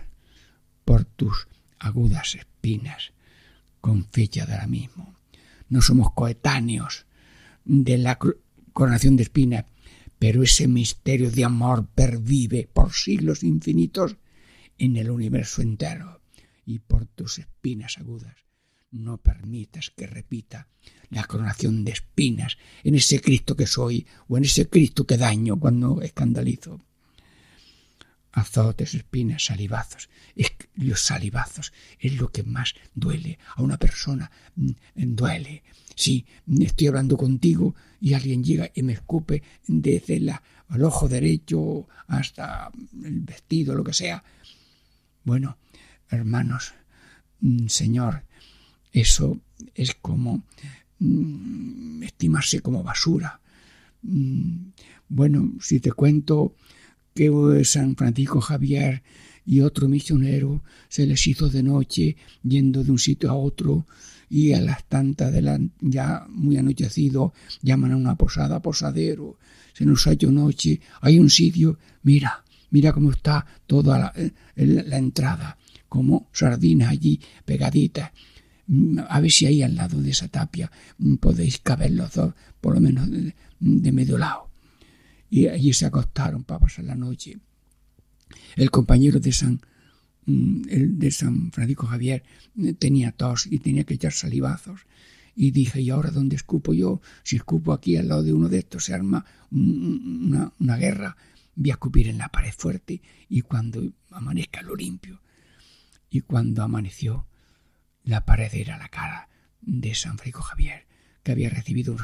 [0.83, 1.47] por tus
[1.79, 3.13] agudas espinas,
[3.79, 5.15] con fecha de ahora mismo.
[5.69, 7.05] No somos coetáneos
[7.65, 8.17] de la
[8.73, 9.65] coronación de espinas,
[10.17, 14.15] pero ese misterio de amor pervive por siglos infinitos
[14.79, 16.16] en el universo entero
[16.67, 18.35] y por tus espinas agudas.
[18.91, 20.67] No permitas que repita
[21.09, 25.59] la coronación de espinas en ese Cristo que soy o en ese Cristo que daño
[25.59, 26.81] cuando escandalizo.
[28.33, 30.09] Azotes, espinas, salivazos.
[30.75, 34.29] Los salivazos es lo que más duele a una persona.
[34.55, 35.63] Mm, duele.
[35.95, 36.25] Si
[36.59, 42.71] estoy hablando contigo y alguien llega y me escupe desde la, el ojo derecho hasta
[43.03, 44.23] el vestido, lo que sea.
[45.23, 45.57] Bueno,
[46.09, 46.73] hermanos,
[47.41, 48.23] mm, Señor,
[48.91, 49.39] eso
[49.75, 50.43] es como
[50.99, 53.39] mm, estimarse como basura.
[54.01, 54.69] Mm,
[55.09, 56.55] bueno, si te cuento
[57.13, 59.01] que San Francisco Javier
[59.45, 63.87] y otro misionero se les hizo de noche yendo de un sitio a otro
[64.29, 69.37] y a las tantas de la ya muy anochecido llaman a una posada posadero
[69.73, 74.13] se nos ha hecho noche hay un sitio mira mira cómo está toda la,
[74.55, 75.57] la entrada
[75.89, 78.13] como sardina allí pegadita
[78.67, 82.33] mm, a ver si ahí al lado de esa tapia mm, podéis caber los dos
[82.61, 84.49] por lo menos de, medio lado
[85.29, 87.37] y allí se acostaron para pasar la noche
[88.55, 89.61] el compañero de San,
[90.25, 92.23] mm, el de San Francisco Javier
[92.79, 94.81] tenía tos y tenía que echar salivazos.
[95.35, 97.01] Y dije, ¿y ahora dónde escupo yo?
[97.23, 101.15] Si escupo aquí al lado de uno de estos se arma una, una guerra.
[101.55, 105.21] Voy a escupir en la pared fuerte y cuando amanezca lo limpio.
[106.09, 107.27] Y cuando amaneció,
[108.03, 109.29] la pared era la cara
[109.61, 110.87] de San Francisco Javier,
[111.23, 111.97] que había recibido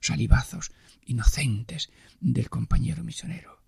[0.00, 0.72] salivazos
[1.04, 1.90] inocentes
[2.20, 3.62] del compañero misionero.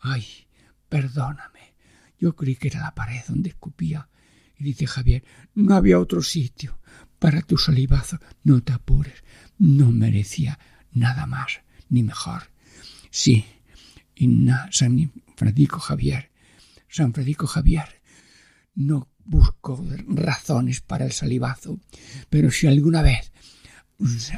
[0.00, 0.46] ¡Ay!
[0.88, 1.74] Perdóname.
[2.18, 4.08] Yo creí que era la pared donde escupía.
[4.58, 5.24] Y dice Javier,
[5.54, 6.80] no había otro sitio
[7.18, 8.18] para tu salivazo.
[8.42, 9.22] No te apures.
[9.58, 10.58] No merecía
[10.92, 12.50] nada más ni mejor.
[13.10, 13.44] Sí,
[14.14, 16.30] y San Francisco Javier,
[16.88, 18.02] San Francisco Javier,
[18.74, 21.78] no busco razones para el salivazo,
[22.30, 23.30] pero si alguna vez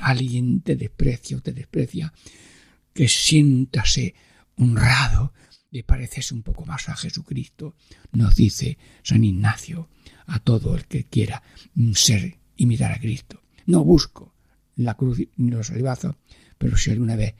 [0.03, 2.12] alguien te desprecia o te desprecia,
[2.93, 4.14] que siéntase
[4.57, 5.32] honrado
[5.70, 7.76] le pareces un poco más a Jesucristo,
[8.11, 9.88] nos dice San Ignacio,
[10.26, 11.43] a todo el que quiera
[11.95, 13.43] ser y mirar a Cristo.
[13.66, 14.34] No busco
[14.74, 16.16] la cruz ni los salivazos,
[16.59, 17.34] pero si alguna vez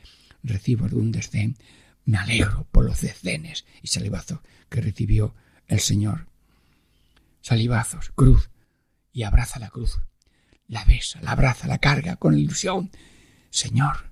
[0.45, 1.57] recibo algún desdén,
[2.05, 5.35] me alegro por los desdenes y salivazos que recibió
[5.67, 6.30] el Señor.
[7.41, 8.51] Salivazos, cruz,
[9.13, 10.01] y abraza la cruz.
[10.67, 12.91] La besa, la abraza, la carga con ilusión.
[13.51, 14.11] Señor,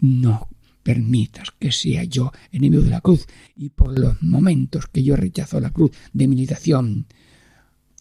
[0.00, 0.48] no
[0.82, 5.60] permitas que sea yo enemigo de la cruz y por los momentos que yo rechazo
[5.60, 7.06] la cruz de mi limitación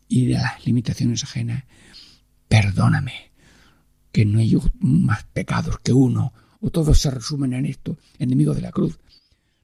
[0.08, 1.66] y de las limitaciones ajenas,
[2.48, 3.34] perdóname
[4.14, 6.32] que no hay más pecados que uno
[6.62, 9.00] o todos se resumen en esto, enemigo de la cruz.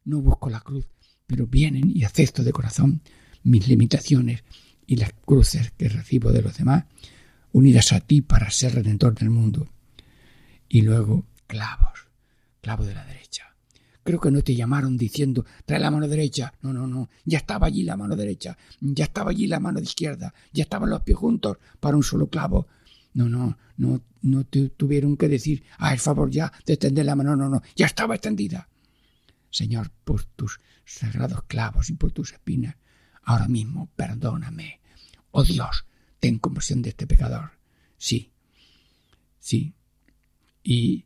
[0.04, 0.86] No busco la cruz,
[1.26, 3.02] pero vienen y acepto de corazón
[3.44, 4.44] mis limitaciones
[4.88, 6.86] y las cruces que recibo de los demás,
[7.52, 9.68] unidas a ti para ser redentor del mundo.
[10.68, 11.94] Y luego clavos
[12.64, 13.54] clavo de la derecha.
[14.04, 16.54] Creo que no te llamaron diciendo, trae la mano derecha.
[16.62, 17.10] No, no, no.
[17.26, 18.58] Ya estaba allí la mano derecha.
[18.80, 20.34] Ya estaba allí la mano izquierda.
[20.52, 22.68] Ya estaban los pies juntos para un solo clavo.
[23.14, 27.36] No, no, no, no te tuvieron que decir, ah, el favor ya de la mano.
[27.36, 28.68] No, no, ya estaba extendida.
[29.50, 32.76] Señor, por tus sagrados clavos y por tus espinas,
[33.24, 34.80] ahora mismo perdóname.
[35.32, 35.86] Oh Dios,
[36.20, 37.52] ten compasión de este pecador.
[37.98, 38.32] Sí,
[39.40, 39.74] sí.
[40.64, 41.06] Y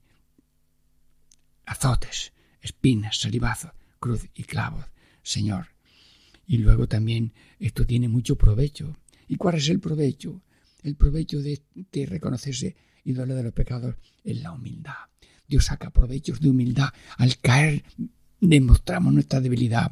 [1.66, 4.86] azotes, espinas, salivazos, cruz y clavos,
[5.24, 5.68] Señor.
[6.48, 8.96] Y luego también esto tiene mucho provecho.
[9.28, 10.42] ¿Y cuál es el provecho?
[10.84, 11.62] El provecho de,
[12.06, 14.96] reconocerse ídolo de los pecados es la humildad.
[15.48, 16.90] Dios saca provechos de humildad.
[17.18, 17.84] Al caer
[18.40, 19.92] demostramos nuestra debilidad.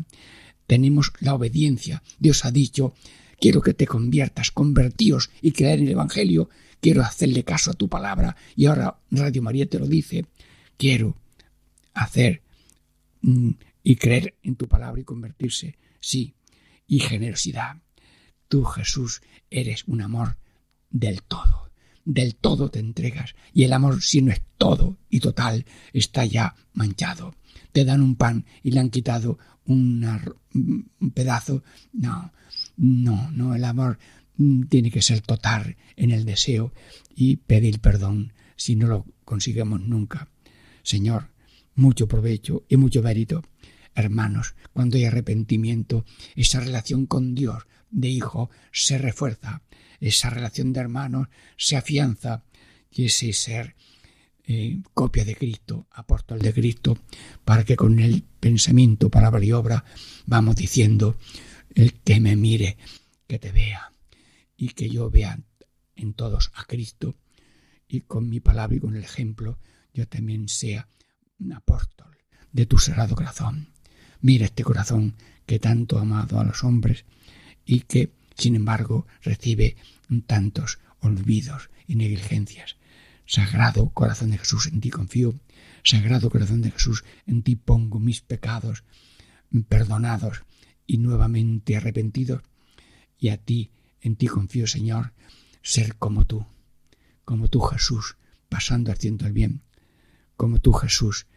[0.68, 2.04] Tenemos la obediencia.
[2.20, 2.94] Dios ha dicho,
[3.40, 6.50] quiero que te conviertas, convertíos y creer en el Evangelio.
[6.80, 8.36] Quiero hacerle caso a tu palabra.
[8.56, 10.26] Y ahora Radio María te lo dice.
[10.78, 11.16] Quiero
[11.94, 12.42] hacer
[13.22, 13.52] mm,
[13.84, 16.36] y creer en tu palabra y convertirse, sí,
[16.88, 17.78] y generosidad.
[18.48, 20.38] Tú, Jesús, eres un amor
[20.90, 21.72] del todo,
[22.04, 26.56] del todo te entregas, y el amor, si no es todo y total, está ya
[26.74, 27.36] manchado.
[27.72, 31.64] Te dan un pan y le han quitado un pedazo.
[31.94, 32.32] No,
[32.78, 34.00] no, no, el amor
[34.70, 36.74] tiene que ser total en el deseo
[37.16, 40.30] y pedir perdón si no lo conseguimos nunca.
[40.84, 41.30] Señor,
[41.76, 43.44] mucho provecho y mucho mérito.
[43.96, 46.06] Hermanos, cuando hay arrepentimiento,
[46.36, 49.62] esa relación con Dios de hijo se refuerza,
[50.02, 52.44] esa relación de hermanos se afianza
[52.92, 53.76] y ese ser
[54.48, 56.98] eh, copia de Cristo, apóstol de Cristo,
[57.44, 59.86] para que con el pensamiento, palabra y obra
[60.26, 61.18] vamos diciendo,
[61.74, 62.78] el que me mire,
[63.28, 63.92] que te vea
[64.56, 65.40] y que yo vea
[65.96, 67.16] en todos a Cristo
[67.88, 69.60] y con mi palabra y con el ejemplo
[69.94, 70.88] yo también sea
[71.40, 72.18] un apóstol
[72.52, 73.70] de tu sagrado corazón.
[74.22, 75.16] Mira este corazón
[75.46, 77.06] que tanto ha amado a los hombres
[77.66, 79.76] y que, sin embargo, recibe
[80.26, 82.78] tantos olvidos y negligencias.
[83.26, 85.40] Sagrado corazón de Jesús, en ti confío.
[85.84, 88.84] Sagrado corazón de Jesús, en ti pongo mis pecados
[89.68, 90.44] perdonados
[90.86, 92.42] y nuevamente arrepentidos.
[93.18, 93.72] Y a ti,
[94.02, 95.14] en ti confío, Señor,
[95.62, 96.46] ser como tú,
[97.24, 98.18] como tú, Jesús,
[98.50, 99.64] pasando haciendo el bien,
[100.38, 101.28] como tú Jesús,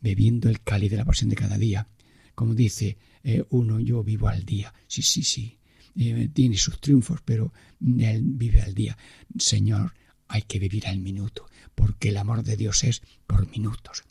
[0.00, 1.88] bebiendo el cáliz de la pasión de cada día,
[2.34, 4.72] como dice eh, uno, yo vivo al día.
[4.86, 5.58] Sí, sí, sí.
[5.96, 8.96] Eh, tiene sus triunfos, pero él vive al día.
[9.38, 9.94] Señor,
[10.28, 14.04] hay que vivir al minuto, porque el amor de Dios es por minutos,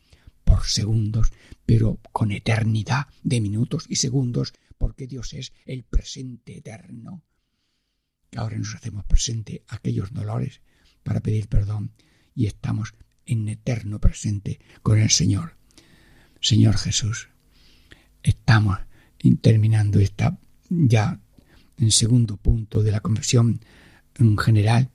[0.44, 1.32] por segundos,
[1.66, 7.24] pero con eternidad de minutos y segundos, porque Dios es el presente eterno.
[8.36, 10.62] Ahora nos hacemos presente aquellos dolores
[11.04, 11.92] para pedir perdón
[12.34, 12.94] y estamos
[13.26, 15.58] en eterno presente con el Señor.
[16.42, 17.30] Señor Jesús,
[18.22, 18.80] estamos
[19.42, 20.38] terminando esta
[20.70, 21.20] ya
[21.78, 23.62] en segundo punto de la confesión
[24.16, 24.92] en general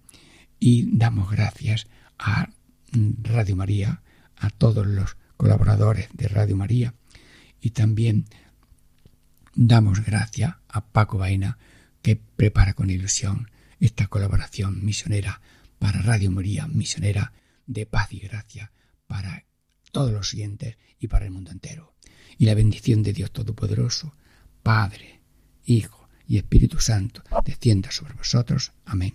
[0.61, 1.88] y damos gracias
[2.18, 2.50] a
[2.92, 4.02] Radio María,
[4.36, 6.94] a todos los colaboradores de Radio María
[7.61, 8.26] y también
[9.54, 11.58] damos gracias a Paco Baena
[12.02, 13.50] que prepara con ilusión
[13.80, 15.40] esta colaboración misionera
[15.78, 17.32] para Radio María, misionera
[17.66, 18.70] de paz y gracia
[19.06, 19.44] para
[19.92, 21.94] todos los siguientes y para el mundo entero.
[22.36, 24.14] Y la bendición de Dios Todopoderoso,
[24.62, 25.20] Padre,
[25.64, 28.72] Hijo y Espíritu Santo, descienda sobre vosotros.
[28.84, 29.14] Amén.